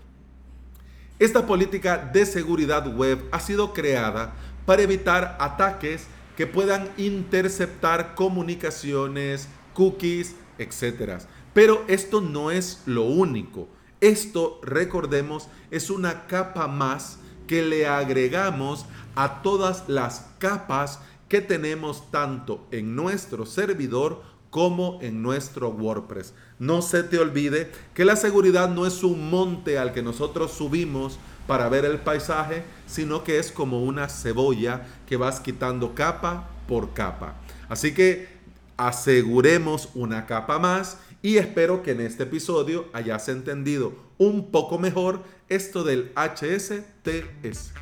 Esta 1.18 1.46
política 1.46 1.98
de 2.12 2.24
seguridad 2.24 2.96
web 2.96 3.22
ha 3.30 3.40
sido 3.40 3.72
creada 3.72 4.34
para 4.64 4.82
evitar 4.82 5.36
ataques 5.38 6.06
que 6.36 6.46
puedan 6.46 6.88
interceptar 6.96 8.14
comunicaciones, 8.14 9.48
cookies, 9.74 10.34
etc. 10.58 11.22
Pero 11.52 11.84
esto 11.88 12.20
no 12.20 12.50
es 12.50 12.82
lo 12.86 13.02
único. 13.04 13.68
Esto, 14.00 14.60
recordemos, 14.62 15.48
es 15.70 15.90
una 15.90 16.26
capa 16.26 16.66
más 16.66 17.18
que 17.46 17.62
le 17.62 17.86
agregamos 17.86 18.86
a 19.14 19.42
todas 19.42 19.88
las 19.88 20.26
capas 20.38 21.00
que 21.28 21.40
tenemos 21.40 22.10
tanto 22.10 22.66
en 22.70 22.96
nuestro 22.96 23.46
servidor 23.46 24.22
como 24.50 24.98
en 25.00 25.22
nuestro 25.22 25.70
WordPress. 25.70 26.34
No 26.58 26.82
se 26.82 27.02
te 27.02 27.18
olvide 27.18 27.72
que 27.94 28.04
la 28.04 28.16
seguridad 28.16 28.68
no 28.68 28.86
es 28.86 29.02
un 29.02 29.30
monte 29.30 29.78
al 29.78 29.92
que 29.92 30.02
nosotros 30.02 30.52
subimos 30.52 31.18
para 31.46 31.68
ver 31.68 31.84
el 31.84 31.98
paisaje, 31.98 32.64
sino 32.92 33.24
que 33.24 33.38
es 33.38 33.50
como 33.50 33.82
una 33.82 34.08
cebolla 34.08 34.86
que 35.06 35.16
vas 35.16 35.40
quitando 35.40 35.94
capa 35.94 36.50
por 36.68 36.92
capa. 36.92 37.34
Así 37.68 37.94
que 37.94 38.28
aseguremos 38.76 39.88
una 39.94 40.26
capa 40.26 40.58
más 40.58 40.98
y 41.22 41.38
espero 41.38 41.82
que 41.82 41.92
en 41.92 42.02
este 42.02 42.24
episodio 42.24 42.86
hayas 42.92 43.28
entendido 43.28 43.94
un 44.18 44.50
poco 44.50 44.78
mejor 44.78 45.22
esto 45.48 45.84
del 45.84 46.12
HSTS. 46.14 47.72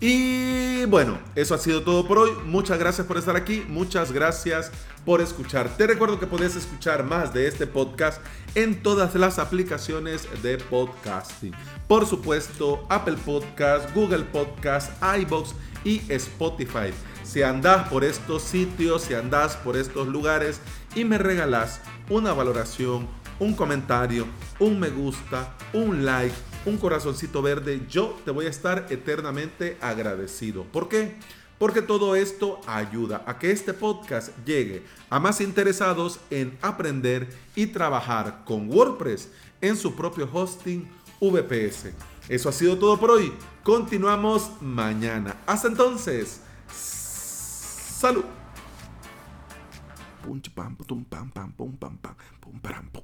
Y 0.00 0.84
bueno, 0.86 1.18
eso 1.34 1.54
ha 1.54 1.58
sido 1.58 1.82
todo 1.82 2.06
por 2.06 2.18
hoy. 2.18 2.30
Muchas 2.44 2.78
gracias 2.78 3.06
por 3.06 3.18
estar 3.18 3.36
aquí. 3.36 3.64
Muchas 3.68 4.12
gracias 4.12 4.70
por 5.10 5.20
escuchar. 5.20 5.76
Te 5.76 5.88
recuerdo 5.88 6.20
que 6.20 6.28
puedes 6.28 6.54
escuchar 6.54 7.02
más 7.02 7.34
de 7.34 7.48
este 7.48 7.66
podcast 7.66 8.22
en 8.54 8.80
todas 8.80 9.12
las 9.16 9.40
aplicaciones 9.40 10.28
de 10.40 10.56
podcasting. 10.56 11.52
Por 11.88 12.06
supuesto, 12.06 12.86
Apple 12.88 13.16
Podcast, 13.26 13.92
Google 13.92 14.22
Podcast, 14.26 14.92
iBox 15.02 15.52
y 15.82 16.00
Spotify. 16.12 16.92
Si 17.24 17.42
andas 17.42 17.88
por 17.88 18.04
estos 18.04 18.44
sitios, 18.44 19.02
si 19.02 19.14
andas 19.14 19.56
por 19.56 19.76
estos 19.76 20.06
lugares 20.06 20.60
y 20.94 21.04
me 21.04 21.18
regalas 21.18 21.80
una 22.08 22.32
valoración, 22.32 23.08
un 23.40 23.54
comentario, 23.54 24.28
un 24.60 24.78
me 24.78 24.90
gusta, 24.90 25.56
un 25.72 26.04
like, 26.04 26.36
un 26.66 26.76
corazoncito 26.76 27.42
verde, 27.42 27.80
yo 27.90 28.16
te 28.24 28.30
voy 28.30 28.46
a 28.46 28.50
estar 28.50 28.86
eternamente 28.90 29.76
agradecido. 29.80 30.62
¿Por 30.62 30.88
qué? 30.88 31.16
porque 31.60 31.82
todo 31.82 32.16
esto 32.16 32.58
ayuda 32.66 33.22
a 33.26 33.38
que 33.38 33.50
este 33.50 33.74
podcast 33.74 34.30
llegue 34.46 34.82
a 35.10 35.20
más 35.20 35.42
interesados 35.42 36.18
en 36.30 36.58
aprender 36.62 37.28
y 37.54 37.66
trabajar 37.66 38.44
con 38.46 38.72
WordPress 38.72 39.28
en 39.60 39.76
su 39.76 39.94
propio 39.94 40.26
hosting 40.32 40.88
VPS. 41.20 41.92
Eso 42.30 42.48
ha 42.48 42.52
sido 42.52 42.78
todo 42.78 42.98
por 42.98 43.10
hoy. 43.10 43.34
Continuamos 43.62 44.50
mañana. 44.62 45.36
Hasta 45.46 45.68
entonces. 45.68 46.40
Salud. 46.72 48.24
Pum, 50.24 50.40
pam, 50.54 50.76
pum, 50.76 51.04
pam, 51.04 51.30
pam, 51.30 51.52
pum, 51.52 51.76
pam, 51.76 51.98
pam, 51.98 52.16
pum, 52.40 52.58
pam, 52.58 52.88
pum, 52.90 53.02